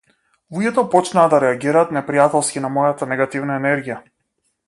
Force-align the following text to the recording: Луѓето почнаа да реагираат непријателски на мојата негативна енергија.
Луѓето 0.53 0.83
почнаа 0.93 1.25
да 1.33 1.41
реагираат 1.43 1.93
непријателски 1.99 2.65
на 2.65 2.73
мојата 2.79 3.09
негативна 3.13 3.61
енергија. 3.63 4.01